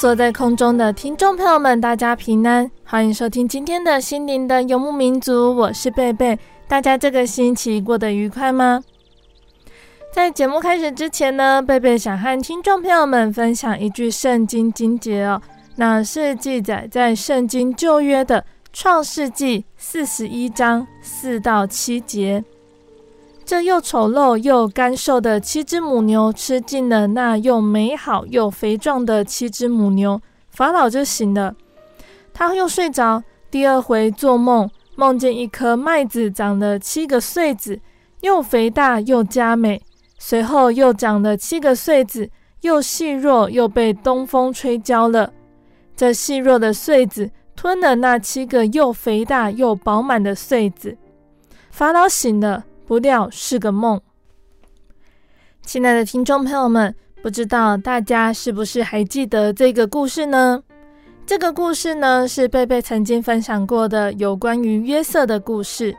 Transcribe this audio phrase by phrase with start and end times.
[0.00, 6.38] 所在空中的听众朋友们，大家平安，欢迎收听今天的心灵的游牧民族，我是贝贝。
[6.66, 8.82] 大家这个星期过得愉快吗？
[10.10, 15.42] 在节目开始之前呢，贝贝想和听众朋友们分享一句圣经经节哦，
[15.76, 22.42] 那是记载在圣经旧约的创世纪四十一章四到七节。
[23.50, 30.20] 这又丑陋又干瘦的七只母牛吃尽了那又美好又肥壮的七只母牛，
[30.50, 31.56] 法老就醒了。
[32.32, 37.80] 他又睡着，第二回做梦，梦见一颗麦子长了七个穗子，
[38.20, 39.82] 又肥大又佳美。
[40.16, 45.32] 随后又长了七个穗子，又细弱又被东风吹焦了。
[45.96, 50.96] 这细弱的穗子吞了那七个又肥大又饱满的穗子。
[51.72, 52.66] 法老醒了。
[52.90, 54.00] 不料是个梦。
[55.62, 56.92] 亲爱的听众朋友们，
[57.22, 60.60] 不知道大家是不是还记得这个故事呢？
[61.24, 65.96] 这个故事呢，是贝贝曾经分享过的有关于约瑟的故事。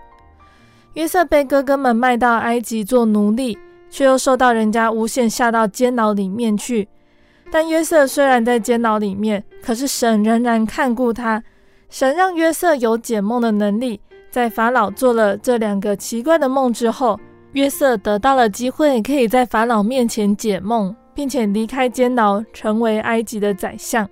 [0.95, 3.57] 约瑟被哥哥们卖到埃及做奴隶，
[3.89, 6.89] 却又受到人家诬陷下到监牢里面去。
[7.49, 11.41] 但约瑟虽然在监牢里面，可是神仍然看顾他，
[11.89, 14.01] 神让约瑟有解梦的能力。
[14.31, 17.19] 在法老做了这两个奇怪的梦之后，
[17.51, 24.07] 约瑟得到了机会，可以在法老面前解梦，并且离开监牢，成为埃及的宰相。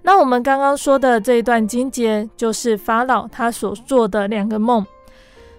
[0.00, 4.84] 那我们刚刚说的这一段经节，就是法老他所做的两个梦。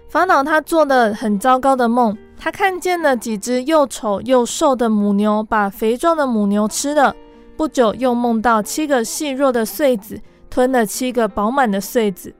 [0.08, 7.14] 法老他做的很糟糕的梦，他看见了几只又丑又瘦的母牛，把肥壮的母牛吃了。
[7.56, 12.34] 不久又梦到七个细弱的穗子，吞了七个饱满的穗子。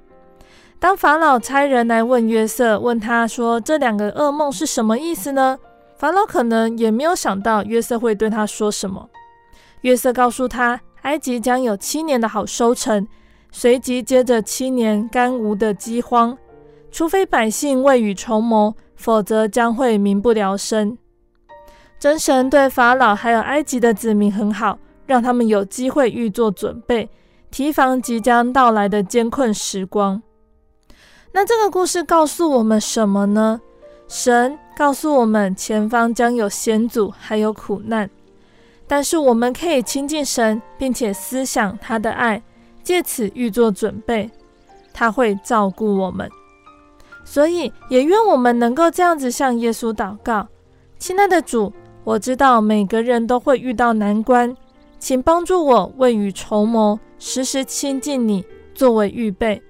[0.80, 5.58] 当法老差人来问约瑟，问他说：“这两个噩梦是什么意思呢？”
[5.94, 9.10] 法老可能也没有想到约瑟会对他说什么。
[9.82, 13.06] 约瑟告诉他，埃及将有七年的好收成，
[13.52, 16.38] 随即接着七年干无的饥荒，
[16.90, 20.96] 除非百姓未雨绸缪，否则将会民不聊生。
[21.98, 27.10] 真神对法老还有埃及的子民很好，让他们有机会预做准备，
[27.50, 30.22] 提防即将到来的艰困时光。
[31.32, 33.60] 那这个故事告诉我们什么呢？
[34.08, 38.10] 神告诉我们，前方将有险阻，还有苦难，
[38.88, 42.42] 但是我们可以亲近神，并且思想他的爱，
[42.82, 44.28] 借此预做准备，
[44.92, 46.28] 他会照顾我们。
[47.24, 50.48] 所以，也愿我们能够这样子向耶稣祷告：
[50.98, 54.56] 亲爱的主，我知道每个人都会遇到难关，
[54.98, 59.62] 请帮助我未雨绸缪，时时亲近你，作为预备。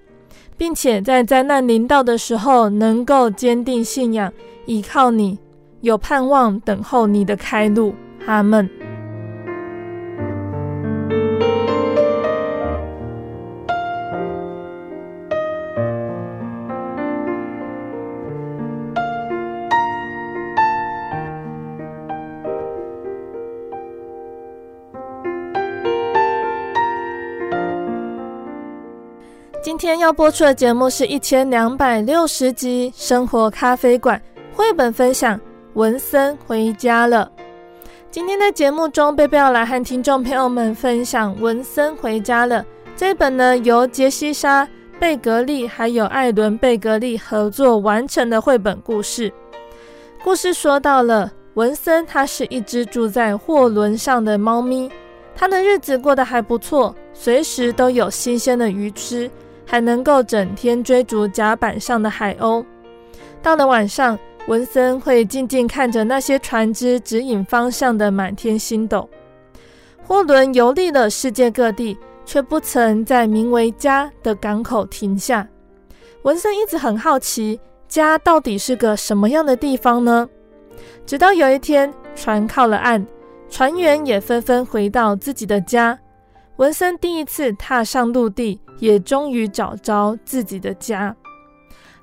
[0.60, 4.30] 并且在灾难临到的时候，能够坚定信仰，
[4.66, 5.38] 依靠你，
[5.80, 7.94] 有盼望，等候你的开路。
[8.26, 8.68] 阿门。
[29.80, 34.20] 今天要播出的节目是一千两百六十集《生活咖啡馆》
[34.54, 35.38] 绘本分享
[35.72, 37.32] 《文森回家了》。
[38.10, 42.62] 今天的节目中，贝贝要来和听众朋友们分享《文森回家了》
[42.94, 44.66] 这本呢，由杰西莎·
[44.98, 49.32] 贝格利还有艾伦·贝格利合作完成的绘本故事。
[50.22, 54.90] 故事说到了文森，他是一只住在货轮上的猫咪，
[55.34, 59.30] 他的日子过得还不错，随时都有新鲜的鱼吃，
[59.70, 62.64] 还能够整天追逐甲板上的海鸥。
[63.40, 64.18] 到了晚上，
[64.48, 69.08] 文森会静静看着那些船只指引方向的满天星斗。
[70.02, 71.96] 货轮游历了世界各地。
[72.30, 75.44] 却不曾在名为家的港口停下。
[76.22, 77.58] 文森一直很好奇，
[77.88, 80.28] 家到底是个什么样的地方呢？
[81.04, 83.04] 直到有一天，船靠了岸，
[83.48, 85.98] 船员也纷纷回到自己的家。
[86.60, 91.16] 文森第一次踏上陆地，也终于找着自己的家。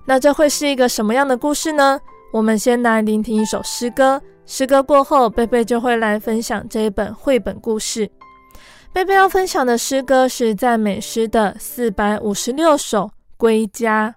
[0.03, 1.99] 那这会是一个什么样的故事呢？
[2.33, 8.09] 我们先来聆听一首诗歌，诗歌过后，贝贝就会来分享这一本绘本故事。
[8.91, 13.03] 贝贝要分享的诗歌是赞美诗的四百五十六首
[13.37, 14.09] 《归家》。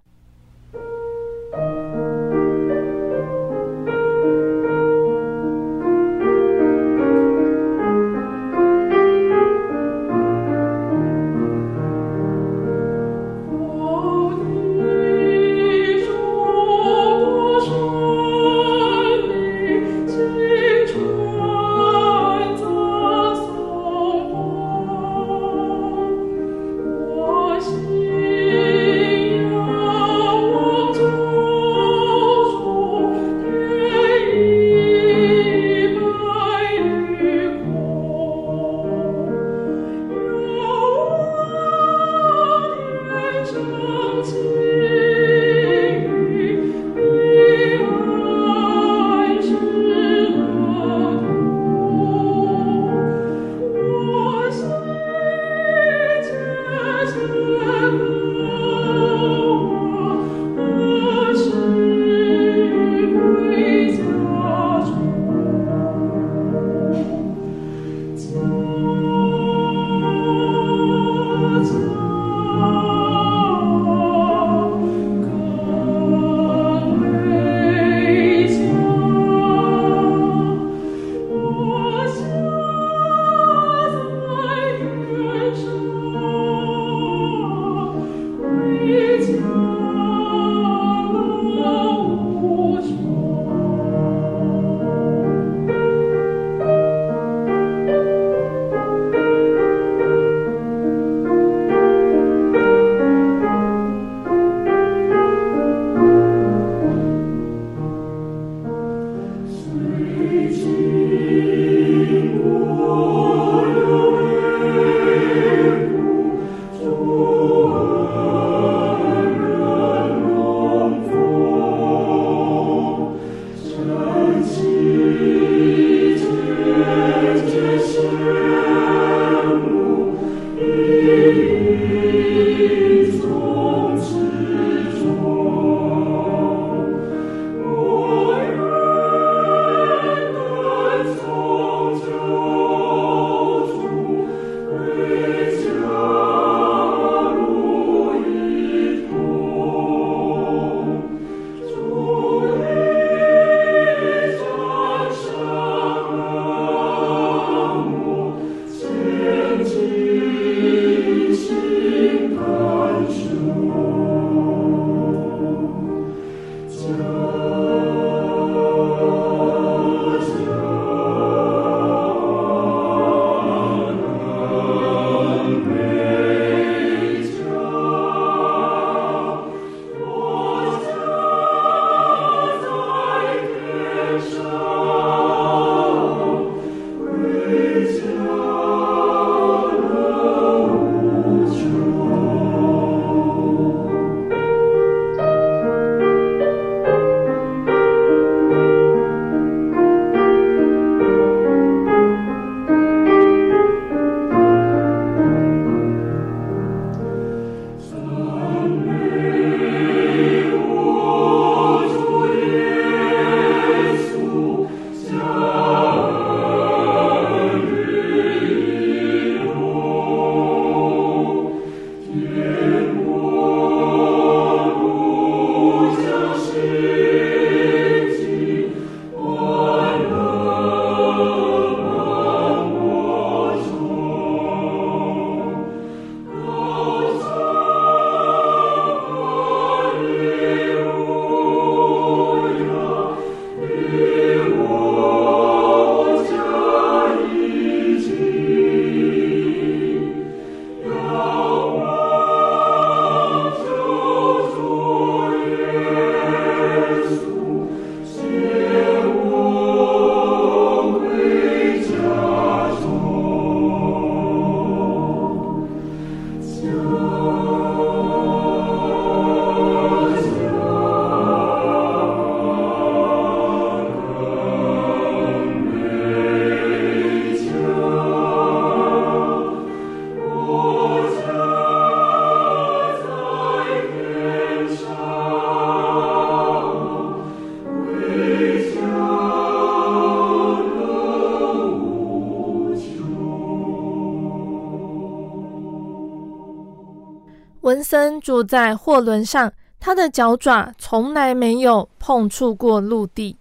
[297.91, 303.37] 森住在货轮上，他的脚爪从来没有碰触过陆地。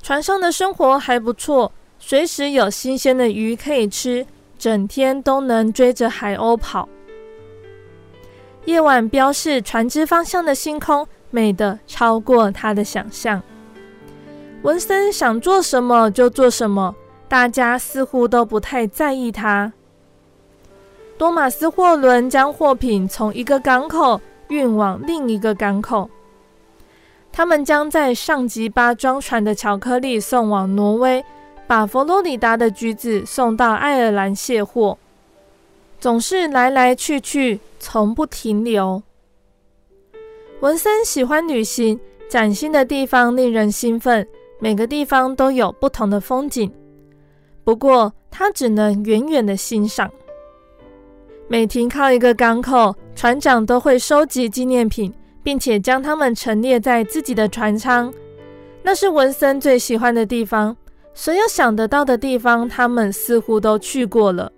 [0.00, 4.24] 船上的生活还不错，随时有新鲜的鱼可以吃，
[4.56, 6.88] 整天都能追着海鸥跑。
[8.66, 13.42] 夜晚标示船只方向的星空，美得超过他的想象。
[14.62, 16.94] 文森想做什么就做什么，
[17.26, 19.72] 大家似乎都不太在意他。
[21.18, 26.08] 多玛斯货轮将货品从一个港口运往另一个港口。
[27.32, 31.24] 他们将在上吉巴装船的巧克力送往挪威，
[31.66, 34.96] 把佛罗里达的橘子送到爱尔兰卸货，
[35.98, 39.02] 总是来来去去，从不停留。
[40.60, 44.26] 文森喜欢旅行，崭新的地方令人兴奋，
[44.58, 46.70] 每个地方都有不同的风景。
[47.64, 50.10] 不过，他只能远远的欣赏。
[51.48, 55.12] 每停靠一个港口，船长都会收集纪念品，
[55.42, 58.12] 并且将它们陈列在自己的船舱。
[58.82, 60.76] 那是文森最喜欢的地方。
[61.14, 64.52] 所有想得到的地方，他们似乎都去过了。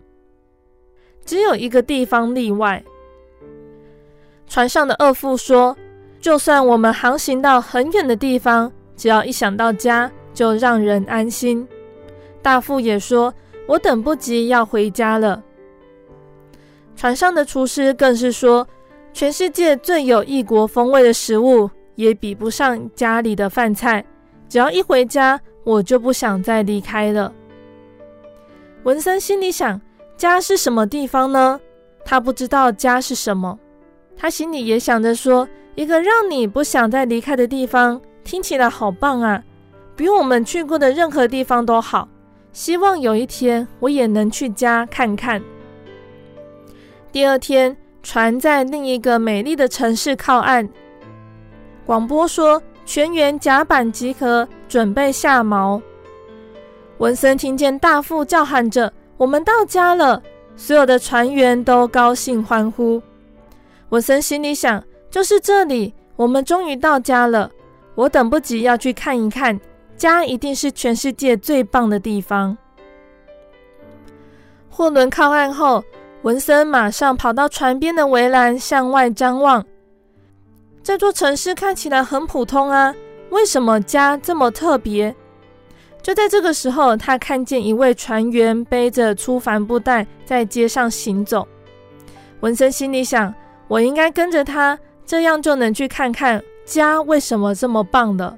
[1.25, 2.83] 只有一个地方例外。
[4.49, 5.77] 船上的二副说
[6.21, 11.69] ：“就算我们航行到很远的地方，只要一想到家，就让人安心。”
[12.43, 13.33] 大副也说
[13.69, 15.45] ：“我等不及要回家了。”
[16.99, 18.67] 船上的厨师更是说，
[19.13, 24.05] 全世界最有异国风味的食物也比不上家里的饭菜。
[24.49, 27.33] 只要一回家，我就不想再离开了。
[28.83, 29.81] 文森心里想：
[30.17, 31.61] 家是什么地方呢？
[32.05, 33.57] 他不知道家是什么。
[34.17, 39.41] 他心里也想着说：一个让你不想再离开的地方，听起来好棒啊，
[39.95, 42.09] 比我们去过的任何地方都好。
[42.53, 45.41] 希望有一天我也能去家看看。
[47.19, 50.69] 第二天，船在另一个美丽的城市靠岸。
[51.85, 55.83] 广播说：“全员甲板集合，准备下锚。”
[56.99, 60.23] 文森听见大副叫喊着：“我们到家了！”
[60.55, 63.03] 所有的船员都高兴欢呼。
[63.89, 67.51] 文森心里想：“就是这里，我们终于到家了！
[67.97, 69.59] 我等不及要去看一看，
[69.97, 72.57] 家一定是全世界最棒的地方。”
[74.71, 75.83] 货轮靠岸后。
[76.23, 79.65] 文森马上跑到船边的围栏，向外张望。
[80.83, 82.93] 这座城市看起来很普通啊，
[83.31, 85.15] 为什么家这么特别？
[86.03, 91.47] 就在这个时候，他看见一位船员背着粗帆布袋在街上行走。
[92.41, 93.33] 文森心里想：
[93.69, 98.37] 我应该跟着他，这样就能去看看家为什么这么棒了。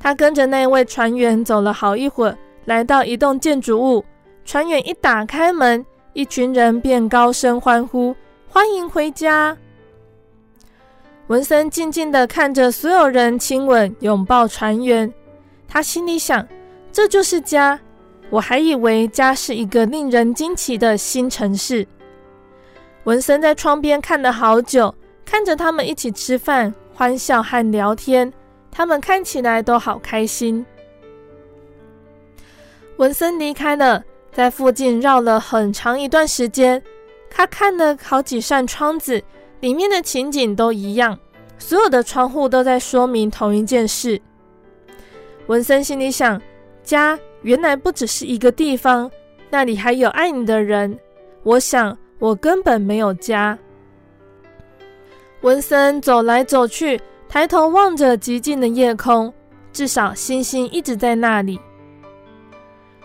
[0.00, 4.04] 他跟着那位船员走了好一会儿，来到一栋建筑物。
[4.44, 5.86] 船员一打开门。
[6.12, 8.14] 一群人便高声欢呼
[8.48, 9.56] ：“欢迎回家！”
[11.28, 15.12] 文森静静的看着所有人亲吻、拥抱船员，
[15.68, 16.46] 他心里想
[16.90, 17.78] ：“这就是家。
[18.30, 21.86] 我还以为家是一个令人惊奇的新城市。”
[23.04, 28.32] 文森在窗边看了好久，看着他们一起吃饭、欢笑和聊天，
[28.70, 30.64] 他们看起来都好开心。
[32.96, 34.02] 文森离开了。
[34.38, 36.80] 在附近绕了很长一段时间，
[37.28, 39.20] 他看了好几扇窗子，
[39.58, 41.18] 里面的情景都一样，
[41.58, 44.22] 所有的窗户都在说明同一件事。
[45.48, 46.40] 文森心里想：
[46.84, 49.10] 家原来不只是一个地方，
[49.50, 50.96] 那里还有爱你的人。
[51.42, 53.58] 我想，我根本没有家。
[55.40, 59.34] 文森走来走去，抬头望着寂静的夜空，
[59.72, 61.58] 至少星星一直在那里。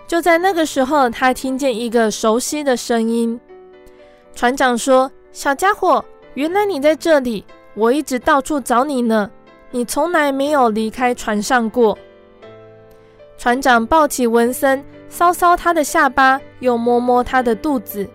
[0.08, 3.40] 就在那个时候，他听见一个熟悉的声音。
[4.36, 7.46] 船长说：“小家伙，原来你在这里！
[7.76, 9.30] 我一直到处找你呢。
[9.72, 11.98] 你从来没有离开船上过。”
[13.38, 18.08] 船长抱起文森，搔搔他的下巴，又摸摸他的肚子。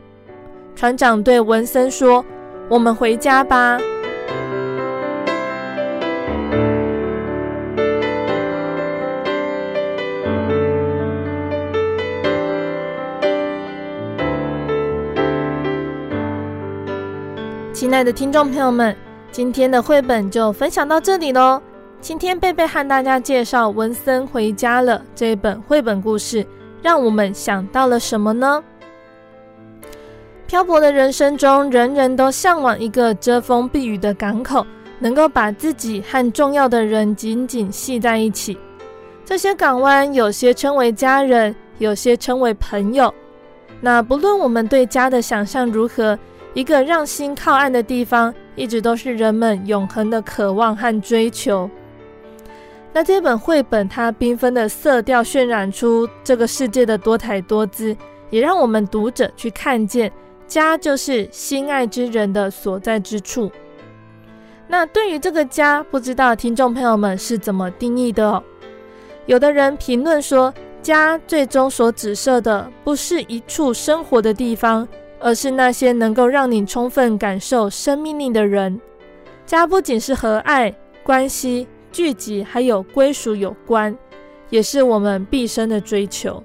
[0.77, 2.25] 船长对文森说
[2.71, 3.81] ：“我们回家吧。”
[17.79, 18.97] 亲爱的听众朋友们，
[19.31, 21.63] 今天的绘本就分享到这里喽。
[22.01, 26.45] 今天贝贝和大家介绍《文森回家了》这一本绘本故事，
[26.83, 28.65] 让我们想到了什么呢？
[30.49, 34.67] 漂泊的人生中，人人都向往一个遮风避雨的港口，
[34.99, 38.59] 能够把自己和重要的人紧紧系在一起。
[39.25, 43.15] 这些港湾，有些称为家人，有些称为朋友。
[43.81, 46.19] 那不论我们对家的想象如何，
[46.55, 51.71] 一个让心靠岸的地方，一直都是人们永恒的渴望和追求。
[52.93, 57.97] 那这本绘本，它缤纷的色调渲染出这个世界的多彩多姿，
[58.31, 60.11] 也让我们读者去看见
[60.47, 63.53] 家就是心爱之人的所在之处。
[64.67, 68.43] 那对于这个家，不知道听众朋友们是怎么定义的哦？
[69.27, 70.53] 有的人评论说，
[70.83, 74.89] 家最终所指涉的不是一处生活的地方，
[75.21, 78.81] 而是那些能够让你充分感受生命力的人。
[79.47, 81.67] 家不仅是和爱关系。
[81.91, 83.97] 聚集还有归属有关，
[84.51, 86.41] 也是我们毕生的追求。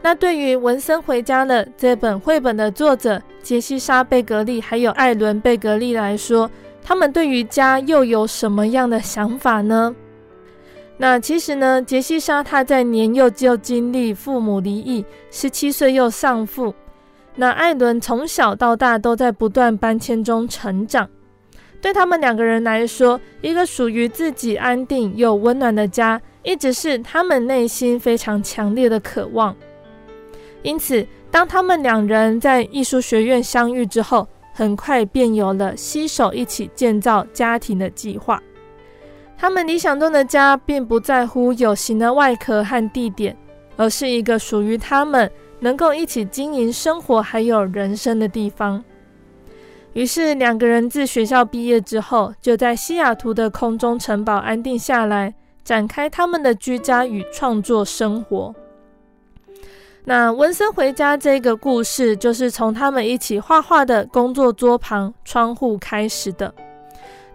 [0.00, 6.50] 那对于文森回家了这本绘本的作者杰西莎·贝格利还有艾伦·贝格利来说，
[6.82, 9.94] 他们对于家又有什么样的想法呢？
[10.96, 16.74] 那其实呢，杰西莎她在年幼就经历父母离异，十七岁又丧父。
[17.34, 21.08] 那艾伦从小到大都在不断搬迁中成长。
[21.80, 29.56] 对他们两个人来说，一个属于自己安定又温暖的家，一直是他们内心非常强烈的渴望。
[30.62, 38.40] 因此，当他们两人在艺术学院相遇之后，很快便有了携手一起建造家庭的计划。
[39.36, 43.36] 他们理想中的家，并不在乎有形的外壳和地点，
[43.76, 45.28] 而是一个属于他们
[45.62, 48.82] 能够一起经营生活还有人生的地方。
[49.92, 58.52] 于是，两个人自学校毕业之后，就在西雅图的空中城堡安定下来，展开他们的居家与创作生活。
[60.04, 66.52] 那文森回家这个故事，就是从他们一起画画的工作桌旁窗户开始的。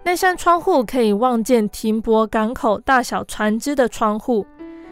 [0.02, 4.44] 那扇窗户可以望见停泊港口大小船只的窗户，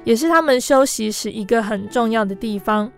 [0.05, 2.91] 也是他们休息时一个很重要的地方。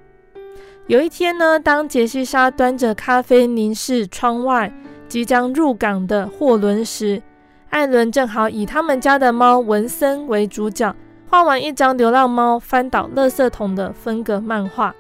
[0.88, 4.72] 有一天呢，当杰西莎端着咖啡凝视窗外
[5.06, 7.20] 即将入港的货轮时，
[7.68, 10.96] 艾伦正好以他们家的猫文森为主角，
[11.28, 14.94] 画完一张流浪猫翻倒垃圾桶的分格漫画。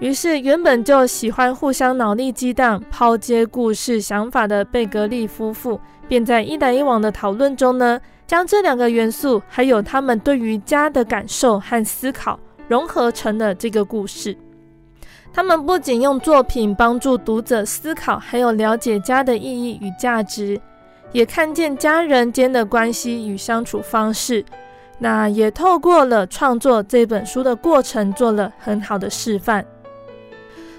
[0.00, 14.36] 于是，原本就喜欢互相脑力激荡、抛接故事想法的贝格利夫妇，便在一来一往的讨论中呢，将这两个元素还有他们对于家的感受和思考融合成了这个故事。
[15.32, 20.60] 他们不仅用作品帮助读者思考，还有了解家的意义与价值，
[21.12, 24.44] 也看见家人间的关系与相处方式。
[24.98, 29.64] 那也透过了创作这本书的过程，做了很好的示范。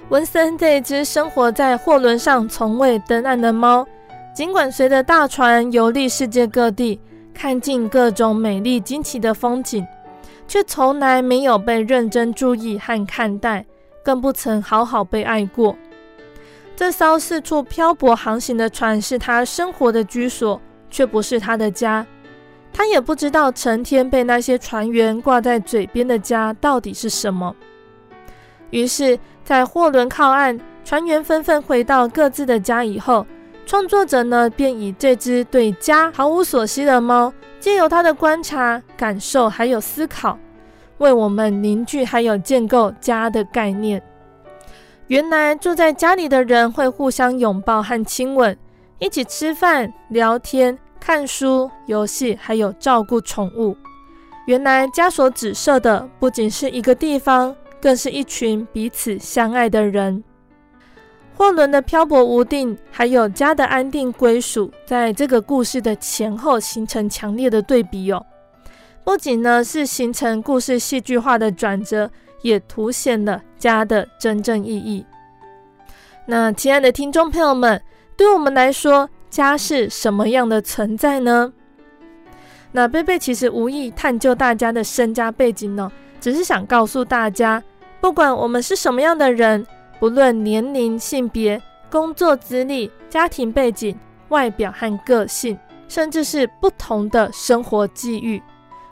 [0.10, 3.88] 文森这只生活在货轮上从未登岸的猫，
[4.36, 7.00] 尽管随着大船游历世界各地，
[7.34, 9.88] 看尽各种美丽惊奇的风景，
[10.48, 13.66] 却从来没有被认真注意和看待。
[14.04, 15.76] 更不曾好好被爱过。
[16.76, 20.60] 这艘四处漂泊航行的船是他生活的居所，
[20.90, 22.06] 却不是他的家。
[22.74, 27.56] 他也不知道成天被那些船员挂在嘴边的家到底是什么。
[28.70, 33.28] 于是，在货轮靠岸，船员纷纷回到各自的家以后，
[33.66, 40.40] 创作者呢便以这只对家毫无所惜的猫，借由他的观察、感受还有思考。
[41.02, 44.02] 为我们凝聚还有建构家的概念。
[45.08, 48.56] 原来住在家里的人会互相拥抱和亲吻，
[49.00, 53.76] 一起吃饭、聊天、看书、游戏，还有照顾宠物。
[54.46, 60.24] 原来家所指涉的不仅是一个地方，更是一群彼此相爱的人。
[61.36, 68.24] 货轮的漂泊无定，还有家的安定归属，在这个故事的前后形成强烈的对比哦。
[69.04, 72.10] 不仅呢是形成故事戏剧化的转折，
[72.42, 75.06] 也凸显了家的真正意义。
[76.26, 77.82] 那亲爱的听众朋友们，
[78.16, 81.52] 对我们来说，家是什么样的存在呢？
[82.72, 87.62] 那贝贝其实无意探究大家的身家背景呢，只是想告诉大家，
[88.00, 89.66] 不管我们是什么样的人，
[90.00, 93.98] 不论年龄、性别、工作资历、家庭背景、
[94.30, 95.58] 外表和个性，
[95.90, 98.42] 甚至是不同的生活际遇。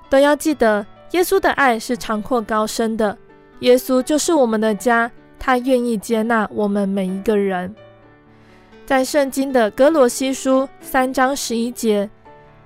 [0.09, 3.17] 都要记得，耶稣的爱是长阔高深的。
[3.59, 7.73] 耶稣就是我们的家，他愿意接纳我们每一个人。
[8.85, 12.09] 在圣经的格罗西书三章十一节，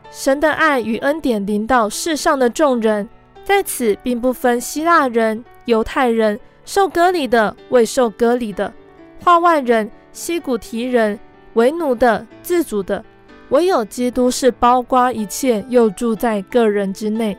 [0.09, 3.09] 神的爱与恩典临到世上的众人，
[3.43, 8.71] 在此并不分希腊人、犹太人、受割礼的、未受割礼的、
[9.21, 11.19] 化外人、西古提人、
[11.55, 13.03] 为奴的、自主的。
[13.53, 17.37] 唯有基督是包括一切，又住在个人之内。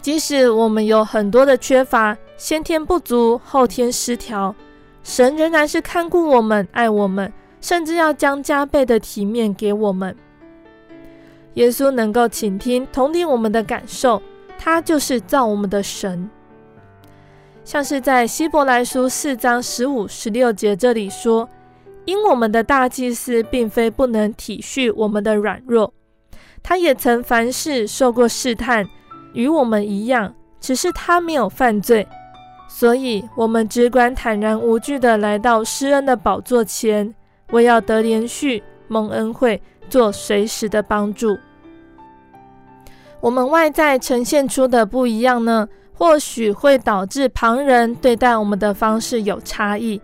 [0.00, 4.54] 即使我们有很多的缺乏，先天不足，后天失调，
[5.02, 10.16] 神仍然是看顾我们、爱我们，甚至要将加倍的体面给我们。
[11.54, 14.22] 耶稣能够倾听、同理我们的感受，
[14.56, 16.30] 他就是造我们的神。
[17.64, 21.48] 像是在希伯来书四章十五、十六节这里说。
[22.06, 25.92] 因我们的大祭司并非不能体恤我们的软弱，
[26.62, 28.86] 他也曾凡事受过试探，
[29.34, 32.06] 与我们一样，只是他没有犯罪。
[32.68, 37.14] 所以，我们只管坦然无惧地来到施恩的宝座前，
[37.52, 41.36] 为要得怜恤、蒙恩惠、做随时的帮助。
[43.20, 50.00] 我们外在呈现出的不一样呢，或许会导致旁人对待我们的方式有差异。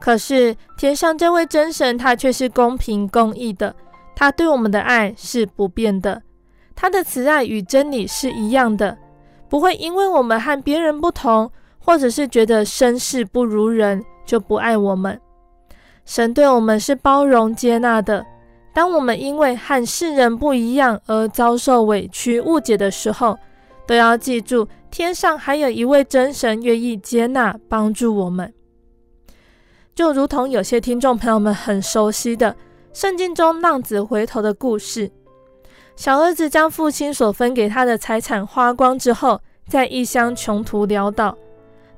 [0.00, 3.76] 可是天上这位真神，他却是公平公义的，
[4.16, 6.22] 他对我们的爱是不变的，
[6.74, 8.96] 他的慈爱与真理是一样的，
[9.48, 15.20] 不会因为我们和别人不同，或者是觉得身世不如人，就不爱我们。
[16.06, 18.24] 神对我们是包容接纳的，
[18.72, 23.38] 当我们因为和世人不一样而遭受委屈误解的时候，
[23.86, 28.52] 都要记住，天上还有一位真神愿意接纳帮助我们。
[30.00, 32.56] 就如同有些听众朋友们很熟悉的
[32.94, 35.10] 圣经中浪子回头的故事，
[35.94, 41.36] 小儿子将父亲所分给他的财产花光之后，在异乡穷途潦倒。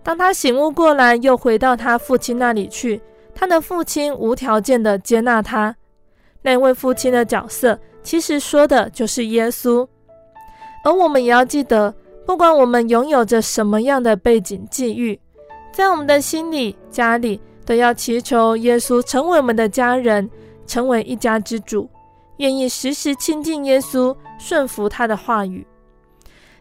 [0.02, 3.00] 当他醒悟过来，又回到他父亲那里去，
[3.36, 5.76] 他的父亲无条件的接纳他。
[6.42, 9.86] 那位父亲的角色，其实说的就是耶稣。
[10.84, 11.94] 而我们也要记得，
[12.26, 15.20] 不管我们拥有着什么样的背景际遇，
[15.72, 17.40] 在我们的心里、家里。
[17.64, 20.28] 都要祈求耶稣成为我们的家人，
[20.66, 21.88] 成为一家之主，
[22.38, 25.66] 愿意时时亲近耶稣，顺服他的话语。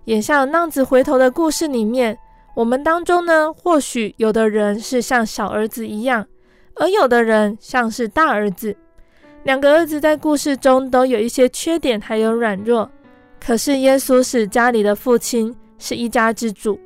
[0.05, 2.17] 也像浪子回头的故事里面，
[2.55, 6.25] 我们当中呢，或许有的人是像小儿子一样，
[6.75, 8.75] 而有的人像是大儿子。
[9.43, 12.89] 两个儿子在故事中都有一些缺点，还有软弱。
[13.43, 16.79] 可是耶稣是家里的父亲，是一家之主，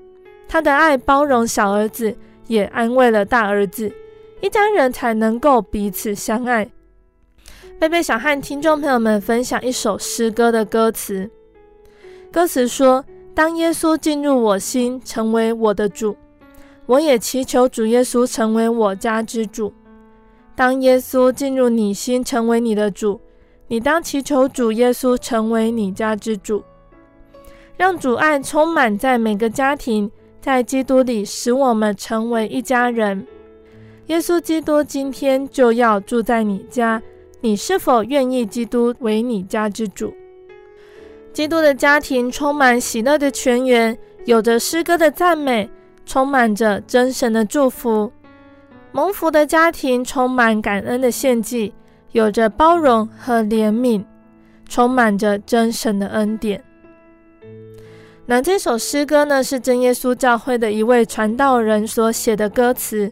[0.48, 2.16] 他的爱包容小儿子，
[2.48, 3.92] 也安慰了大儿子。
[4.46, 6.70] 一家人才能够彼此相爱。
[7.80, 11.28] 贝贝想和听众朋友们分享一首诗歌的歌词。
[12.32, 13.04] 歌词说
[13.34, 16.16] ：“当耶稣进入我心，成为我的主，
[16.86, 19.74] 我也祈求主耶稣成为我家之主。
[20.56, 23.20] 当耶稣进入你心，成为你的主，
[23.70, 26.64] 你当祈求主耶稣成为你家之主，
[27.78, 33.26] 让主爱充满在每个家庭，在基督里，使我们成为一家人。”
[34.08, 37.02] 耶稣基督今天就要住在你家，
[37.42, 40.14] 你是否愿意基督为你家之主？
[41.34, 45.68] 基督的家庭充满喜乐的泉源，有着诗歌的赞美，
[46.06, 48.12] 充满着真神的祝福。
[48.92, 51.74] 蒙福的家庭充满感恩的献祭，
[52.12, 54.06] 有着包容和怜悯，
[54.70, 56.64] 充满着真神的恩典。
[58.28, 63.12] 那这首诗歌呢，是真耶稣教会的一位传道人所写的歌词。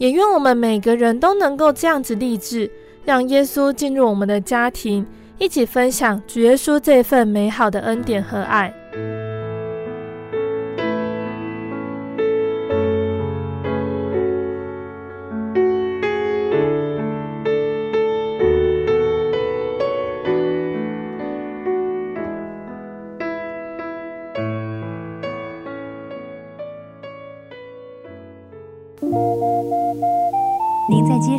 [0.00, 2.70] 也愿我们每个人都能够这样子立志，
[3.04, 8.79] 让耶稣进入我们的家庭，一起分享主耶稣这份美好的恩典和爱。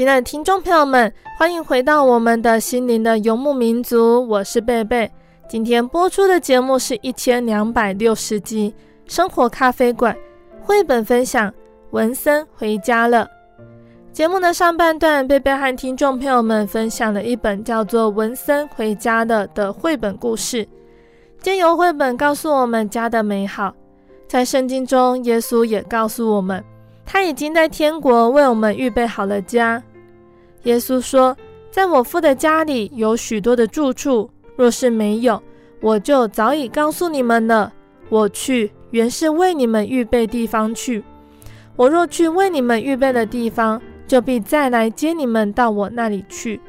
[0.00, 5.10] 亲爱的听众朋友们，欢迎回到我们的心灵的游牧民族，我是贝贝。
[5.46, 8.74] 今天播出的节目是一千两百六十集
[9.14, 10.14] 《生活咖啡馆》
[10.64, 11.50] 绘本分享
[11.90, 13.28] 《文森回家了》。
[14.10, 20.66] 节目的上半段，贝贝和听众朋友们分享了一本叫做《文森回家了》的绘本故事。
[21.42, 23.74] 借由绘本告诉我们家的美好。
[24.26, 26.64] 在圣经中，耶稣也告诉我们，
[27.04, 29.82] 他已经在天国为我们预备好了家。
[30.64, 31.36] 耶稣说
[31.70, 35.42] ：“在我父的家里有许多的住处，若是没有，
[35.80, 37.72] 我就早已告诉你们了。
[38.08, 41.02] 我去，原是为你们预备地方去。
[41.76, 46.60] 我若去为你们预备的地方，就必再来接你们到我那里去。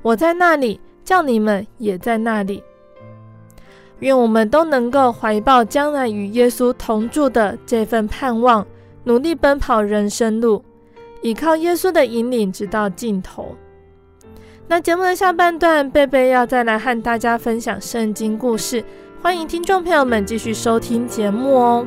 [0.00, 2.62] 我在那里，叫你们也在那里。”
[4.00, 8.66] 愿我们都能够怀抱将来与耶稣同住的这份盼望，
[9.04, 10.62] 努力奔跑人生路，
[11.24, 13.56] 依靠耶稣的引领，直到尽头。
[14.68, 18.84] 那节目的下半段，贝贝要再来和大家分享圣经故事，
[19.22, 21.86] 欢迎听众朋友们继续收听节目哦。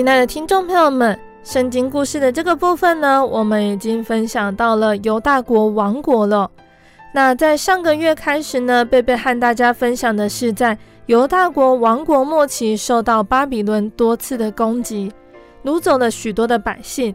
[0.00, 6.50] 亲爱的听众朋友们，圣经故事的这个部分呢，我们已经分享到了犹大国王国了。
[7.12, 15.12] 那在上个月开始呢，贝贝和大家分享的是在犹大国王国末期，受到巴比伦多次的攻击，
[15.64, 17.14] 掳走了许多的百姓。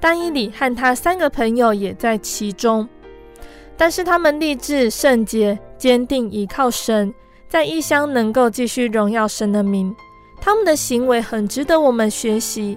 [0.00, 2.88] 但以理和他三个朋友也在其中，
[3.76, 7.14] 但是他们立志圣洁，坚定依靠神，
[7.48, 9.94] 在异乡能够继续荣耀神的名。
[10.44, 12.76] 他们的行为很值得我们学习，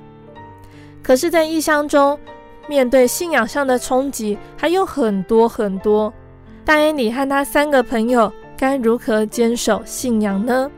[1.04, 2.18] 可是，在异乡中，
[2.66, 6.14] 面对信仰上的冲击还有很多很多。
[6.64, 10.72] 大恩里和他三个朋友该如何坚守信仰呢？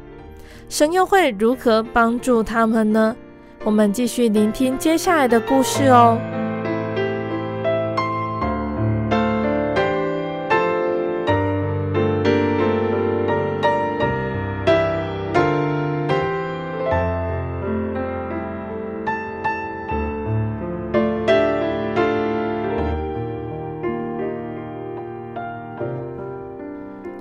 [0.67, 3.15] 神又会如何帮助他们呢？
[3.63, 6.17] 我们继续聆听接下来的故事哦。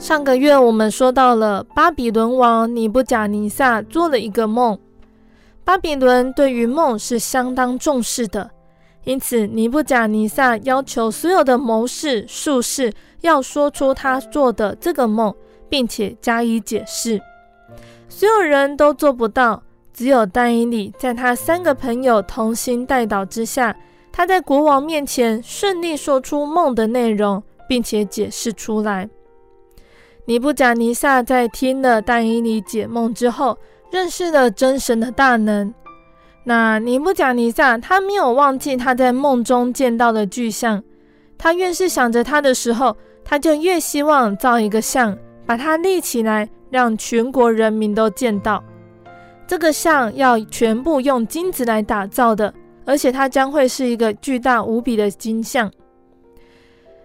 [0.08, 4.78] 上个月我们说到了巴比伦王尼布甲尼撒做了一个梦，
[5.64, 8.50] 巴比伦对于梦是相当重视的，
[9.04, 12.90] 因此尼布甲尼撒要求所有的谋士、术士
[13.20, 15.34] 要说出他做的这个梦，
[15.68, 17.20] 并且加以解释。
[18.08, 23.76] 所有人都做不到，只有但以理在他三个朋友同心代祷之下，
[24.10, 29.06] 他在国王面前顺利说出梦的内容，并且解释出来。
[30.28, 33.56] 尼布甲尼撒在听了但以理解梦之后，
[33.90, 35.72] 认识了真神的大能。
[36.44, 40.84] 那尼布甲尼撒他没有忘记他在梦中见到的巨像，
[41.38, 48.62] 他越是想着他的时候，他就越希望造一个像，把它立起来，让全国人民都见到。
[49.46, 52.52] 这个像要全部用金子来打造的，
[52.84, 55.72] 而且它将会是一个巨大无比的金像。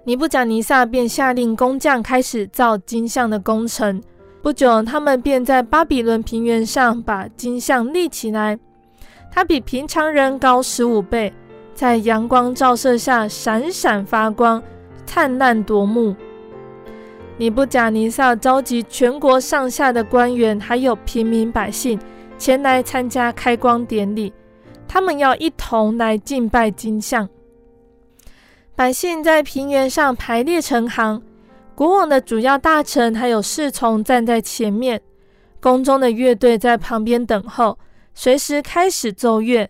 [0.06, 4.02] 尼布甲尼撒便下令工匠开始造金像的工程。
[4.42, 8.60] 不久，他们便在巴比伦平原上把金像立起来。
[9.32, 11.32] 它比平常人高十五倍，
[11.74, 14.62] 在阳光照射下闪闪发光，
[15.06, 16.14] 灿烂夺目。
[17.38, 21.98] 尼布甲尼撒召集全国上下的官员，还有平民百姓
[22.38, 24.34] 前来参加开光典礼。
[24.86, 27.28] 他们要一同来敬拜金像。
[28.76, 31.22] 百姓在平原上排列成行，
[31.76, 35.00] 国王的主要大臣还有侍从站在前面，
[35.62, 37.78] 宫中的乐队在旁边等候，
[38.16, 39.70] 随时开始奏乐。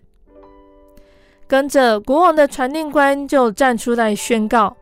[1.46, 4.74] 跟着国王的传令官就站出来宣告，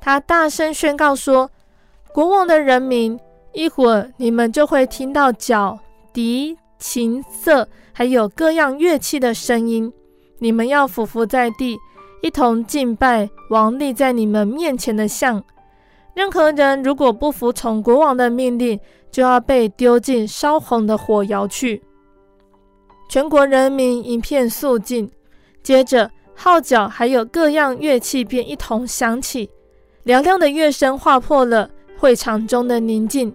[0.00, 1.48] 他大声宣告说
[2.12, 3.18] ：“国王的人民，
[3.52, 5.78] 一会儿你们就会听到角、
[6.12, 9.92] 笛、琴瑟，还有各样乐器的声音，
[10.40, 11.78] 你们要俯伏在地。”
[12.22, 15.42] 一同敬拜王立在你们面前的像。
[16.14, 18.78] 任何人如果不服从国王的命令，
[19.10, 21.82] 就要被丢进烧红的火窑去。
[23.08, 25.10] 全国人民一片肃静。
[25.62, 29.48] 接着，号角还有各样乐器便一同响起，
[30.04, 33.34] 嘹亮的乐声划破了会场中的宁静。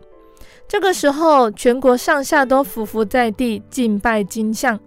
[0.68, 4.80] 这个时候，全国上下都俯伏在地敬拜金像，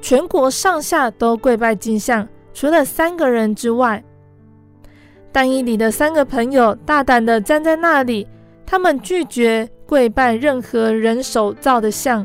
[0.00, 2.26] 全国上下都跪拜金像。
[2.56, 4.02] 除了三个人之外，
[5.30, 8.26] 但以理的三个朋友大胆地站在那里，
[8.64, 12.24] 他们拒绝跪拜任何人手造的像，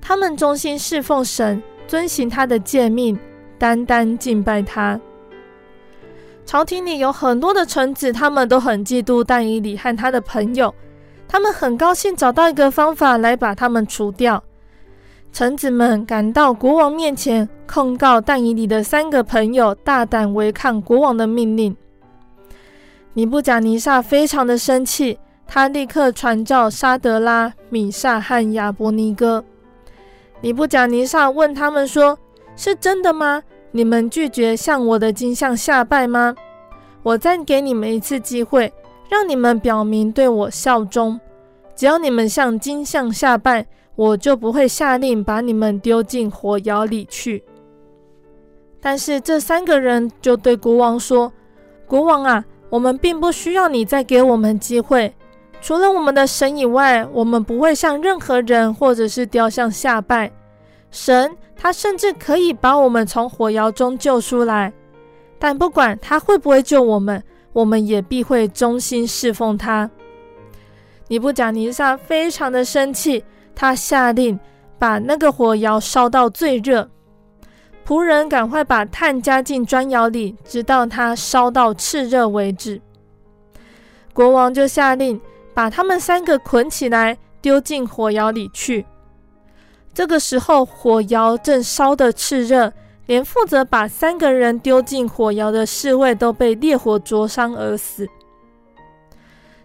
[0.00, 3.18] 他们忠心侍奉神，遵行他的诫命，
[3.58, 5.00] 单单敬拜他。
[6.44, 10.72] 朝廷里有很多的臣子，他们都很嫉妒但以理和他的朋友，
[11.26, 14.40] 他们很高兴找到一个方法来把他们除掉。
[15.36, 21.76] 臣子们赶到国王面前，控告但以理的三个朋友大胆违抗国王的命令。
[23.12, 29.44] 尼布甲尼撒非常的生气，他立刻传召沙德拉、米煞和亚伯尼歌。
[30.40, 32.18] 尼布甲尼撒问他们说
[32.56, 36.34] ：“是真的吗？”你们拒绝向我的金像下拜吗？
[37.02, 38.72] 我再给你们一次机会，
[39.10, 41.20] 让你们表明对我效忠。
[41.74, 47.42] 只要你们向金像下拜，我就不会下令把你们丢进火窑里去。
[48.80, 51.32] 但是这三个人就对国王说
[51.88, 55.12] ：“国王啊，我们并不需要你再给我们机会。
[55.60, 60.30] 除了我们的神以外，我们不会向任何人或者是雕像下拜。
[60.92, 64.70] 神。”他甚至可以把我们从火窑中救出来，
[65.38, 67.20] 但不管他会不会救我们，
[67.54, 69.90] 我们也必会忠心侍奉他。
[71.08, 73.24] 尼布甲尼撒非常的生气，
[73.56, 74.38] 他下令
[74.78, 76.88] 把那个火窑烧到最热，
[77.86, 82.80] 仆人赶快把炭加进砖窑里，直到它烧到炽热为止。
[84.12, 85.18] 国王就下令
[85.54, 88.84] 把他们三个捆起来，丢进火窑里去。
[89.94, 92.70] 这个时候，火窑正烧得炽热，
[93.06, 98.06] 连负责把三个人丢进火窑的侍卫都被烈火灼伤而死。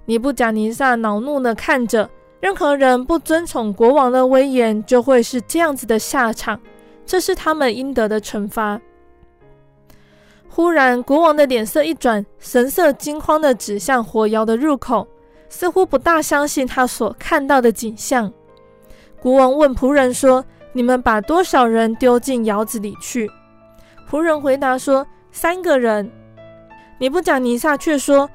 [0.05, 2.09] 尼布甲尼撒恼怒地看着，
[2.41, 6.59] 任何人不遵从国王的威严，就会是这样子的下场，
[7.05, 8.81] 这是他们应得的惩罚。
[10.49, 15.07] 忽然，国王的脸色一转，神色惊慌地指向火窑的入口，
[15.47, 18.33] 似乎不大相信他所看到的景象。
[19.21, 23.29] 国王问仆人说：“你们把多少人丢进窑子里去？”
[24.09, 26.11] 仆人回答说：“三个人。”
[26.97, 28.29] 尼布甲尼撒却说：“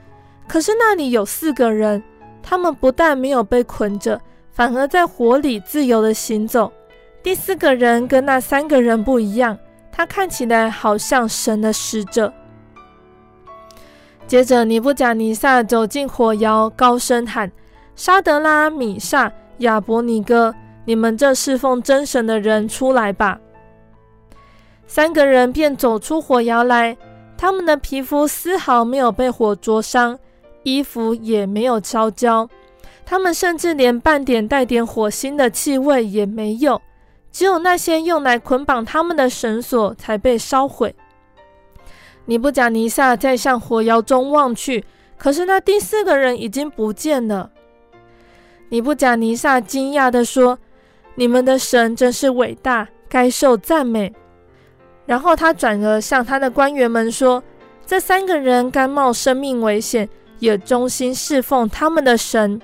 [0.49, 2.03] 可是那里有四个人，
[2.49, 4.21] 他们不但没有被捆着，
[4.53, 6.73] 反而在火里自由地行走。
[7.21, 9.59] 第四个人跟那三个人不一样，
[9.91, 12.33] 他看起来好像神的使者。”
[14.29, 17.51] 接着，尼布甲尼撒走进火窑，高声喊
[17.97, 20.55] ：“沙得拉、米煞、亚伯尼歌！”
[20.89, 23.41] 你们这侍奉真神的人出来吧！
[24.87, 26.97] 三个人便走出火窑来，
[27.37, 30.17] 他们的皮肤丝毫没有被火灼伤，
[30.67, 32.49] 衣服也没有烧焦，
[33.05, 36.83] 他们甚至连半点带点火星的气味也没有，
[37.31, 40.93] 只有那些用来捆绑他们的绳索才被烧毁。
[42.25, 44.85] 尼布甲尼撒在向火窑中望去，
[45.17, 47.51] 可是那第四个人已经不见了。
[48.71, 50.59] 尼布甲尼撒惊讶地说。
[51.19, 54.13] 你们的神真是伟大，该受赞美。
[55.07, 57.43] 然后他转而向他的官员们说
[57.87, 60.07] ：“这三个人甘冒生命危险，
[60.39, 62.61] 也忠心侍奉他们的神。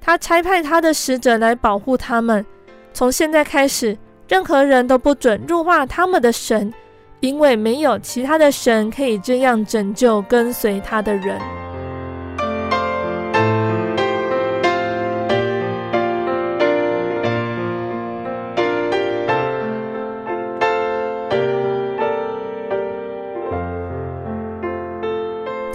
[0.00, 2.44] 他差派他的使者来保护他们。
[2.92, 3.96] 从现在开始，
[4.28, 6.72] 任何人都不准辱化他们的神，
[7.20, 11.40] 因为没有其他的神可以这样拯救跟随他的人。”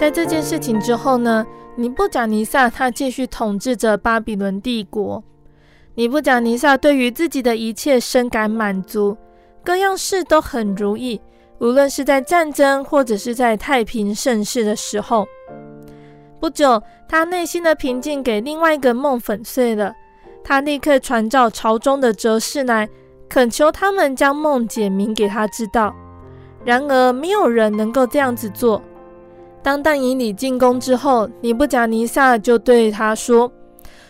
[0.02, 1.46] 在这件事情之后呢，
[1.76, 5.22] 尼布甲尼撒他继续统治着巴比伦帝国。
[5.94, 9.16] 尼布甲尼撒对于自己的一切深感满足，
[9.62, 11.20] 各样事都很如意，
[11.60, 15.24] 无论是在战争或者是在太平盛世的时候。
[16.40, 19.94] 不久，他内心的平静给另外一个梦粉碎了。
[20.42, 22.88] 他立刻传召朝中的哲士来，
[23.28, 25.94] 恳求他们将梦解明给他知道。
[26.64, 28.82] 然而，没有人能够这样子做。
[29.62, 33.50] 当但以理进宫之后，尼布甲尼撒就对他说：“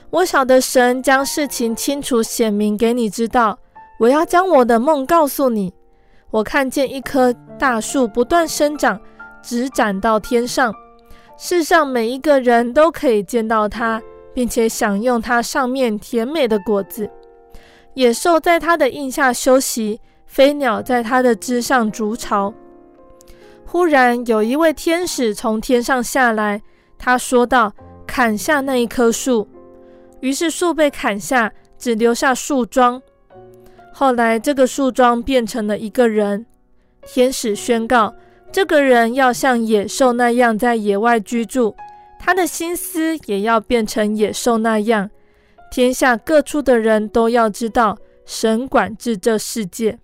[0.08, 3.58] 我晓得神将事情清楚显明给你知道。
[3.98, 5.72] 我要将我的梦告诉你。
[6.30, 8.98] 我看见一棵大树不断生长，
[9.42, 10.74] 直长到天上，
[11.36, 17.10] 世上每一个人都可以见到它，并且享用它上面甜美的果子。
[17.92, 22.54] 野兽在它的荫下休息，飞鸟在它的枝上筑巢。”
[23.72, 26.60] 忽然有一位天使从天上下来，
[26.98, 27.72] 他说道
[28.06, 29.48] ：“砍下那一棵树。”
[30.20, 33.00] 于是树被砍下，只留下树桩。
[33.90, 36.44] 后来这个树桩变成了一个人。
[37.06, 38.14] 天使宣告：
[38.52, 41.74] 这个人要像野兽那样在野外居住，
[42.20, 45.08] 他的心思也要变成野兽那样。
[45.70, 47.96] 天下各处的人都要知道，
[48.26, 49.98] 神管制这世界。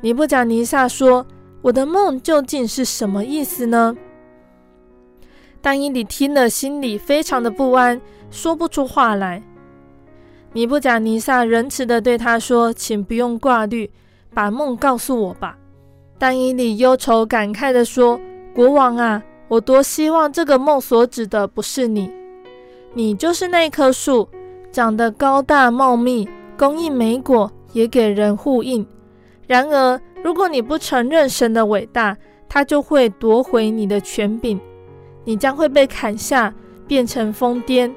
[0.00, 1.26] 尼布甲尼撒说
[1.62, 3.96] ：“我的梦究竟是什么意思呢？”
[5.62, 8.00] 但伊里听了，心里非常的不安，
[8.30, 9.42] 说不出话来。
[10.52, 13.90] 尼布甲尼撒仁慈地对他说：“请不用挂虑，
[14.34, 15.56] 把梦告诉我吧。”
[16.18, 18.20] 但伊里忧愁感慨地说
[18.54, 22.10] ：“国王啊，我多希望这个梦所指的不是你，
[22.92, 24.28] 你就是那棵树，
[24.70, 28.86] 长得高大茂密，供应莓果，也给人护荫。
[29.46, 32.16] 然而，如果你不承认神的伟大，
[32.48, 34.60] 他就会夺回你的权柄，
[35.24, 36.54] 你将会被砍下，
[36.86, 37.92] 变成疯癫。”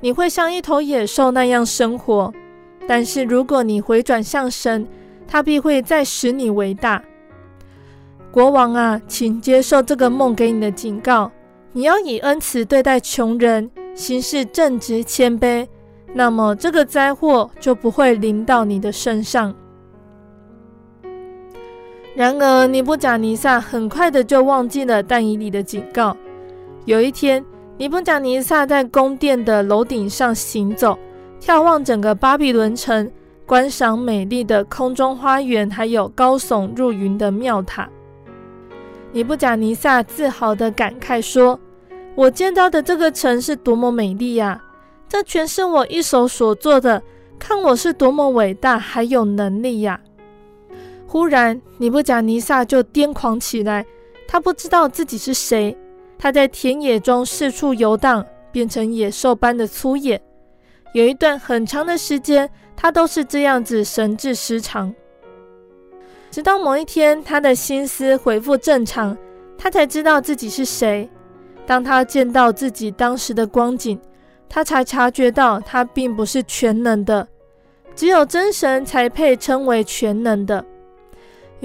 [0.00, 2.30] 你会像一头野兽那样生活，
[2.86, 4.86] 但是如果你回转向神，
[5.26, 7.02] 他必会再使你为大。
[8.30, 11.32] 国王啊，请接受这个梦给你的警告：
[11.72, 15.66] 你要以恩慈对待穷人，行事正直谦卑，
[16.12, 19.54] 那么这个灾祸就不会临到你的身上。
[22.14, 26.16] 然而，尼布甲尼撒很快的就忘记了但以理的警告。
[26.84, 27.44] 有一天，
[27.76, 30.96] 尼布甲尼撒在宫殿的楼顶上行走，
[31.40, 33.10] 眺望整个巴比伦城，
[33.44, 37.88] 观赏美丽的空中花园，还有高耸入云的庙塔。
[39.10, 41.58] 尼布甲尼撒自豪地感慨说
[42.14, 44.62] ：“我见到的这个城是多么美丽呀！
[45.08, 47.02] 这全是我一手所做的，
[47.40, 49.98] 看我是多么伟大，还有能力呀！”
[51.14, 53.86] 忽然，尼布甲尼撒就癫狂起来，
[54.26, 55.78] 他不知道自己是谁。
[56.18, 60.20] 他在田野中四处游荡，变成野兽般的粗野。
[60.92, 64.92] 有一段很长的时间，他都是这样子神志失常。
[66.32, 69.16] 直到某一天，他的心思恢复正常，
[69.56, 71.08] 他才知道自己是谁。
[71.64, 73.96] 当他见到自己当时的光景，
[74.48, 77.28] 他才察觉到他并不是全能的，
[77.94, 80.64] 只有真神才配称为全能的。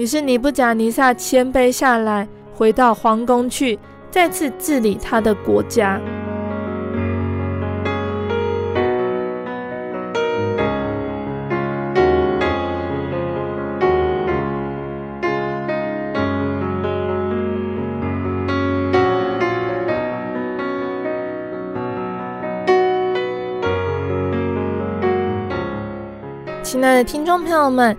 [0.00, 3.78] 于是尼布甲尼撒谦卑下来，回到皇宫去。
[4.10, 6.00] 再次治理他的国家。
[26.62, 27.94] 亲爱的听众朋友们，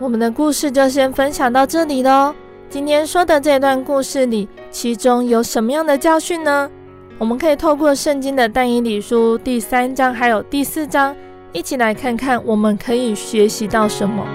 [0.00, 2.34] 我们的故事就先分享到这里喽。
[2.68, 6.68] 今天说的这段故事里，其中有什么样的教训呢？
[7.16, 11.14] 我们可以透过圣经的但以理书第三章还有第四章，
[11.52, 14.26] 一起来看看我们可以学习到什么。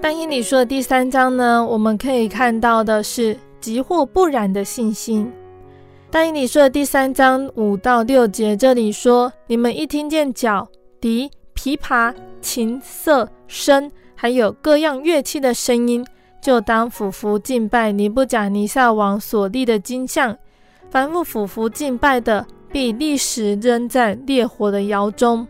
[0.00, 5.32] 但以理书的第三章呢，我们可以看到的是急或不染的信心。
[6.10, 10.66] 但以理书的第三章五到六节，这里说：你们一听见角、
[11.00, 16.06] 笛、琵琶、琴瑟、笙，还有各样乐器的声音，
[16.40, 20.36] 就当俯伏敬拜尼布甲尼撒王所立的金像。
[20.90, 25.46] 凡不俯伏敬拜的，必立时扔在烈火的窑中。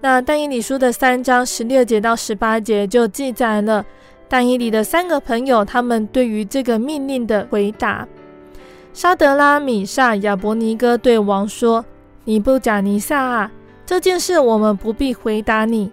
[0.00, 3.84] 那但以理书的三章十六节到十八节就记载了
[4.30, 8.06] 但以理的三个朋友他们对于这个命令的回答。
[8.92, 11.84] 沙德拉、米萨、亚伯尼歌对王说
[12.24, 13.52] ：“尼布甲尼撒啊，
[13.84, 15.90] 这件事我们不必回答你。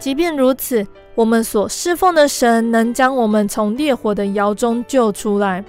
[0.00, 0.84] 即便如此，
[1.14, 5.64] 我们所侍奉的神能将我们从烈火的窑中救出来。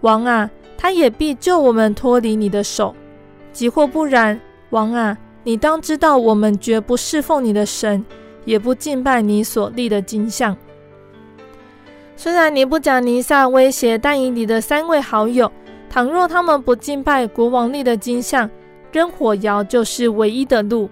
[0.00, 2.94] 王啊，他也必救我们脱离你的手。
[3.52, 4.38] 即或不然，
[4.70, 8.04] 王啊，你当知道，我们绝不侍奉你的神，
[8.44, 10.56] 也不敬拜你所立的金像。
[12.16, 15.50] 虽然尼布甲尼撒威胁但以理的三位好友。”
[15.88, 18.50] 倘若他们不敬拜国王立的金像，
[18.92, 20.90] 扔火窑就是唯一的路。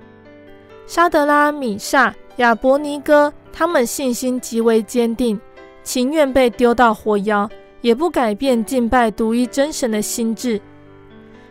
[0.87, 5.39] 沙德拉、米煞、亚伯尼歌，他们信心极为坚定，
[5.83, 7.51] 情愿被丢到火窑，
[7.83, 10.59] 也不改变敬拜独一真神的心志，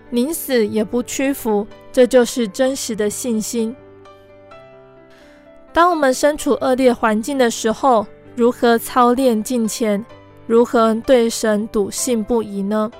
[0.09, 1.67] 宁死也不屈服。
[1.91, 3.75] 这就是真实的信心。
[5.71, 10.03] 当我们身处恶劣环境的时候，如何操练敬虔？
[10.47, 12.91] 如何对神笃信不疑呢？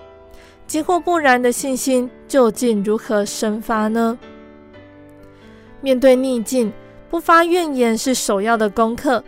[0.68, 4.18] 急或不然的信心究竟如何生发呢？
[5.82, 6.72] 面对逆境，
[7.10, 9.24] 不发怨言是首要的功课。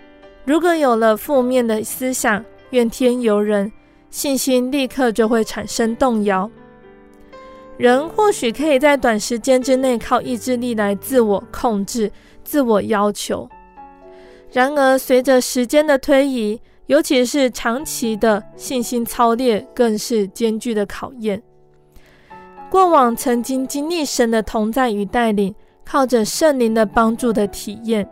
[0.46, 3.72] 如果有了负面的思想、怨天尤人，
[4.12, 6.50] 信心立刻就会产生动摇。
[7.78, 12.10] 人或许可以在短时间之内靠意志力来自我控制、
[12.44, 13.50] 自我要求，
[14.52, 21.42] 然而随着时间的推移，尤其是长期的信心操练，更是艰巨的考验。
[22.70, 28.08] 过往曾经经历神的同在与带领，靠着圣灵的帮助的体验，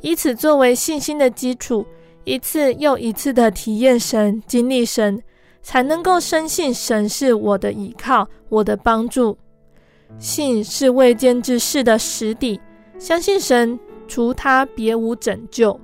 [0.00, 1.86] 以此作为信心的基础，
[2.24, 5.22] 一次又一次的体验神、经历神，
[5.62, 9.36] 才能够深信神是我的依靠、我的帮助。
[10.18, 12.60] 信是未见之事的实底，
[12.98, 13.78] 相信神，
[14.10, 15.78] 除他别无拯救。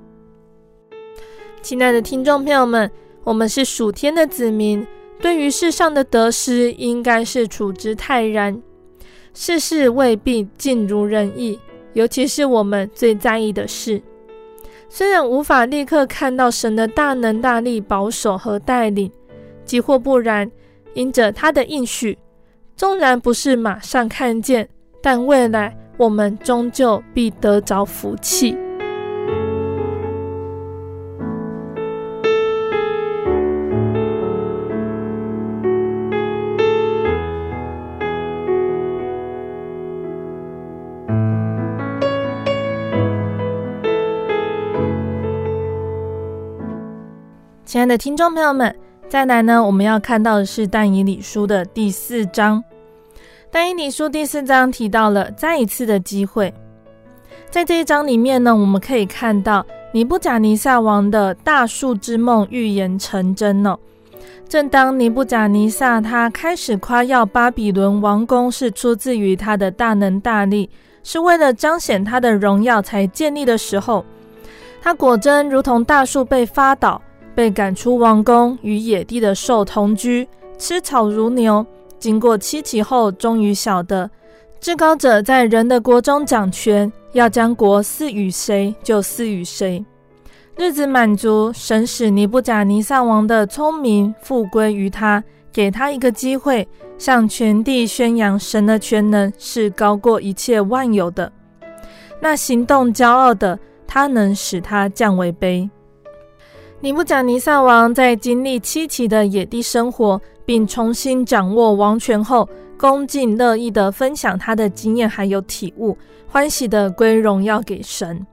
[1.61, 2.91] 亲爱的听众朋友们，
[3.23, 4.85] 我们是属天的子民，
[5.21, 8.61] 对于世上的得失，应该是处之泰然。
[9.33, 11.57] 世事未必尽如人意，
[11.93, 14.01] 尤其是我们最在意的事。
[14.89, 19.09] 虽然无法立刻看到神的大能大力保守和带领，
[19.63, 20.51] 即或不然，
[20.93, 22.17] 因着他的应许，
[22.75, 24.67] 纵然不是马上看见，
[25.01, 28.55] 但未来我们终究必得着福气。
[47.65, 48.73] 亲爱的听众朋友们，
[49.09, 52.63] 再来呢，我们要看到的是但以理书的第四章。
[53.59, 56.53] 但以理书第四章提到了再一次的机会，
[57.49, 63.79] 在这一章里面呢，我们可以看到尼布甲尼撒王的大树之梦预言成真了。
[64.47, 70.69] 正当尼布甲尼撒他开始夸耀巴比伦王宫是出自于他的大能大力，
[71.01, 74.05] 是为了彰显他的荣耀才建立的时候，
[74.83, 77.01] 他果真如同大树被发倒。
[77.33, 80.27] 被赶出王宫，与野地的兽同居，
[80.59, 81.65] 吃草如牛。
[81.99, 84.09] 经过七期后，终于晓得
[84.59, 89.83] 至高者在人的国中掌权，要将国赐予谁就赐予谁。
[90.55, 96.67] 日子满足，神使尼布甲尼撒王的聪明复归于他，给他一个机会，
[96.97, 101.31] 向全地宣扬神的全能是高过一切万有的。
[102.19, 105.69] 那行动骄傲的，他能使他降为卑。
[106.79, 112.47] 尼布甲尼撒王在经历七期的野地生活，并重新掌握王权后，
[112.77, 115.97] 恭敬乐意地分享他的经验还有体悟，
[116.27, 118.23] 欢喜地归荣耀给神。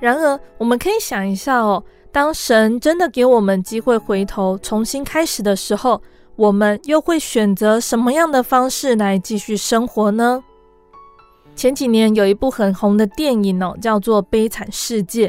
[0.00, 6.00] 然而，我们可以想一下哦，当神真的给我们机会回头重新开始的时候，
[6.36, 10.42] 我们又会选择什么样的方式来继续生活呢？
[11.54, 15.28] 前几年有一部很红的电影哦，叫做《悲惨世界》。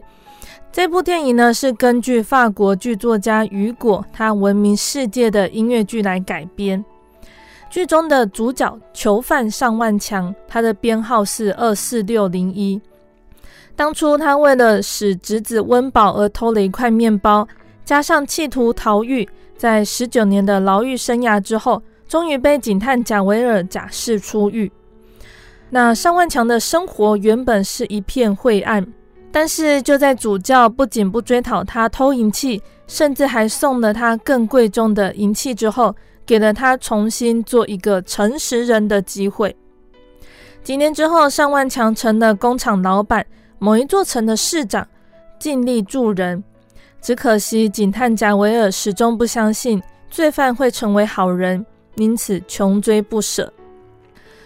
[0.75, 6.83] 这部电影呢，是根据法国剧作家雨果他闻名世界的音乐剧来改编。
[7.69, 12.81] 剧中的主角囚犯尚万强，他的编号是二四六零一。
[13.73, 17.47] 当初他为了使侄子温饱而偷了一块面包，
[17.85, 24.69] 加上企图逃狱，在十九年的牢狱生涯之后，终于被警探贾维尔假释出狱。
[25.69, 28.85] 那尚万强的生活原本是一片晦暗。
[29.35, 35.93] 但是就在主教不仅不追讨他偷银器，甚至还送了他更贵重的银器之后，
[36.25, 39.53] 给了他重新做一个诚实人的机会。
[40.63, 43.25] 几年之后，上万强成了工厂老板，
[43.59, 44.87] 某一座城的市长，
[45.37, 46.41] 尽力助人。
[47.01, 51.65] 只可惜警探贾维尔始终不相信罪犯会成为好人，
[51.95, 53.51] 因此穷追不舍。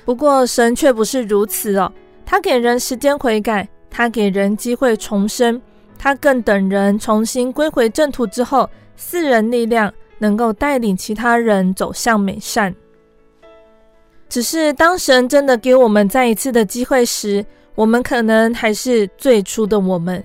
[0.04, 1.92] 不过神却不是如此哦，
[2.26, 3.70] 他给人时间悔改。
[3.90, 5.62] 他给人机会重生，
[5.98, 12.74] 他更等人重新归回正途之后，四人力量，能够带领其他人走向美善。
[14.28, 20.24] 只是当神真的给我们再一次的机会时，我们可能还是最初的我们，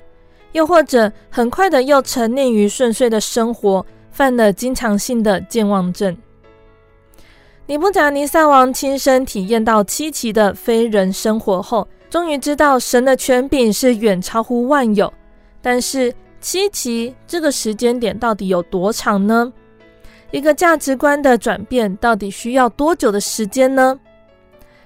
[0.52, 6.14] 又或者很快的又沉溺于顺遂的生活，犯了经常性的健忘症。
[7.66, 15.12] 尼布甲尼撒王亲身体验到七奇的非人生活后，终于知道神的权柄是远超乎万有，
[15.60, 19.52] 但是七期这个时间点到底有多长呢？
[20.30, 23.98] 一个价值观的转变到底需要多久的时间呢？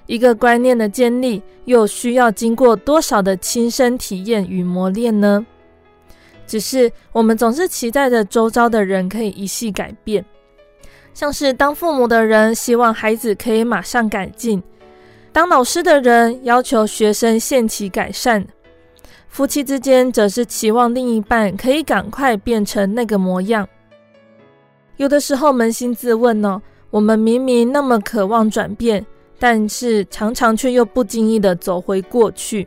[0.06, 5.44] 一个观念的建立又需要经过多少的亲身体验与磨练呢？
[6.46, 10.24] 只是我们总是期待着周遭的人可以一夕改变，
[11.12, 14.62] 像是当父母的人希望孩子可以马上改进。
[15.32, 18.44] 当老师的人要求学生限期改善，
[19.28, 23.68] 夫妻之间则是期望另一半可以赶快变成那个模样。
[24.96, 26.60] 有的时候扪心自问呢，
[26.90, 29.04] 我们明明那么渴望转变，
[29.38, 32.66] 但是常常却又不经意的走回过去。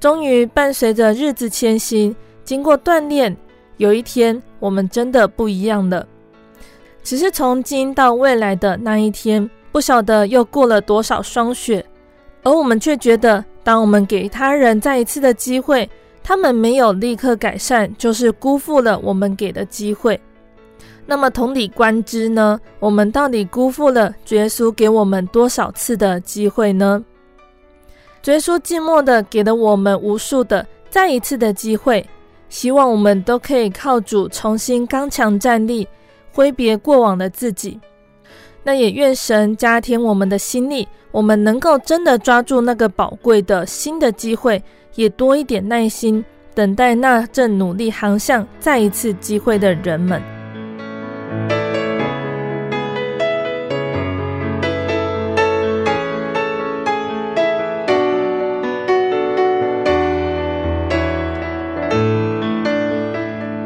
[0.00, 3.36] 终于伴随着日子前行，经过锻炼，
[3.76, 6.04] 有一天我们真的不一样了。
[7.04, 11.84] 只是从今到未来的那一天，不晓得又过了多少霜雪，
[12.44, 15.90] 而我们却觉得，当我们给他人再一次的机会，
[16.22, 20.18] 他们没有立刻改善，就是辜负了我们给的机会。
[21.04, 22.60] 那么同理观之呢？
[22.78, 27.04] 我们到底辜负了耶稣给我们多少次的机会呢？
[28.26, 32.08] 耶稣寂寞的给了我们无数的再一次的机会，
[32.48, 35.84] 希望我们都可以靠主重新刚强站立。
[36.30, 37.80] 挥别过往的自己，
[38.66, 44.62] 那也愿神加添我们的心力，我们能够真的抓住那个宝贵的新的机会，
[44.94, 50.22] 也多一点耐心，等待那正努力航向再一次机会的人们。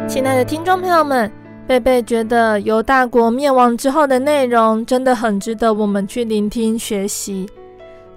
[0.08, 1.37] 亲爱的听众朋友们。
[1.68, 7.46] 贝贝觉得犹大国灭亡之后的内容真的很值得我们去聆听学习。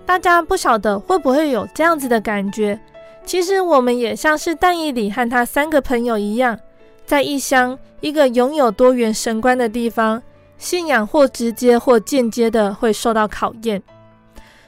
[0.05, 2.79] 大家不晓得会不会有这样子的感觉？
[3.25, 6.57] 其实我们也像是但以里和他三个朋友一样，
[7.05, 10.23] 在异乡一个拥有多元神观的地方，
[10.57, 13.83] 信仰或直接或间接的会受到考验。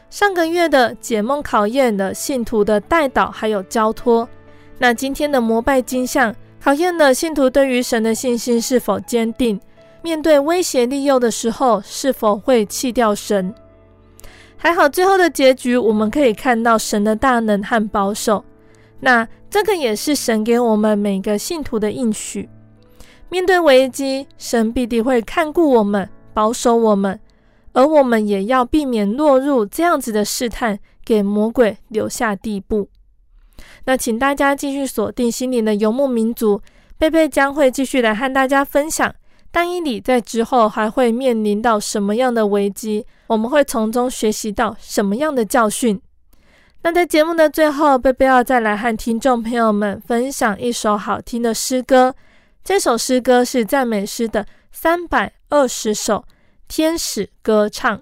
[0.10, 4.28] 上个月的解梦考验了信徒的代祷还有交托，
[4.78, 6.36] 那今天的膜拜金像。
[6.64, 9.60] 考验了信徒对于神的信心是否坚定，
[10.02, 13.54] 面对威胁利诱的时候是否会弃掉神。
[14.56, 18.46] 还好最后的结局，我们可以看到神的大能和保守。
[19.02, 22.48] 那这个也是神给我们每个信徒的应许。
[23.28, 27.20] 面对危机，神必定会看顾我们，保守我们，
[27.74, 32.88] 而我们也要避免落入这样子的试探，给魔鬼留下地步。
[33.86, 36.62] 那请大家继续锁定心灵的游牧民族，
[36.98, 39.14] 贝贝将会继续来和大家分享，
[39.52, 46.02] 但以理在之后还会面临到什么样的危机，我们会从中学习到什么样的教训。
[46.82, 52.16] 那在节目的最后，贝贝要再来和听众朋友们分享一首好听的诗歌，
[52.64, 56.26] 这首诗歌是赞美诗的三百二十首，
[56.68, 58.02] 天使歌唱。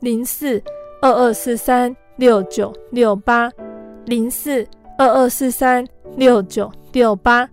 [0.00, 0.62] 零四
[1.00, 3.50] 二二四三六九六八
[4.04, 4.66] 零四
[4.98, 5.86] 二二四三
[6.16, 7.48] 六九六八。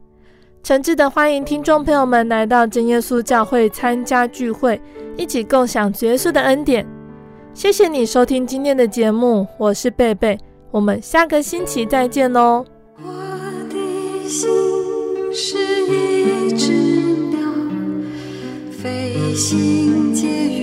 [0.61, 4.81] 诚挚的欢迎听众朋友们来到真耶稣教会参加聚会，
[5.17, 6.85] 一起共享主耶稣的恩典。
[7.53, 10.37] 谢谢你收听今天的节目，我是贝贝，
[10.71, 12.65] 我们下个星期再见喽。
[12.97, 13.09] 我
[13.69, 14.49] 的心
[15.33, 16.71] 是一只
[17.29, 17.39] 鸟，
[18.71, 20.62] 飞行介于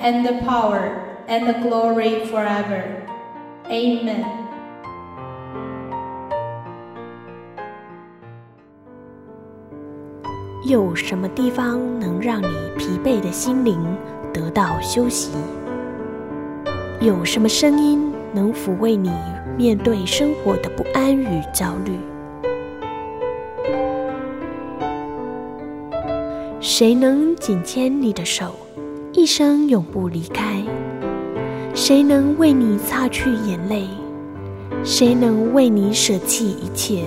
[0.00, 0.90] and the power,
[1.28, 2.82] and the glory forever.
[3.68, 4.24] Amen。
[10.64, 13.80] 有什么地方能让你疲惫的心灵
[14.32, 15.30] 得到休息？
[17.00, 19.12] 有什么声音能抚慰你
[19.56, 21.96] 面对生活的不安与焦虑？
[26.60, 28.56] 谁能紧牵你的手，
[29.26, 30.62] 一生永不离开？
[31.74, 33.88] 谁能为你擦去眼泪？
[34.84, 37.02] 谁能为你舍弃一切？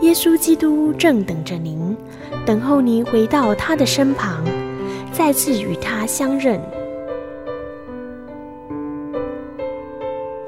[0.00, 1.96] 耶稣基督正等着您，
[2.44, 4.42] 等候您回到他的身旁，
[5.12, 6.60] 再次与他相认。